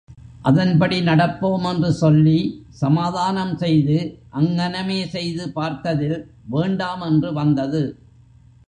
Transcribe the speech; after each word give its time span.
அதன்படி 0.45 0.97
நடப்போம், 1.01 1.65
என்று 1.71 1.93
சொல்லி 1.93 2.37
சமாதானம் 2.79 3.53
செய்து, 3.57 3.99
அங்ஙனமே 4.33 4.99
செய்து 5.07 5.45
பார்த்ததில், 5.55 6.19
வேண்டாம் 6.49 7.01
என்று 7.01 7.31
வந்தது! 7.33 7.83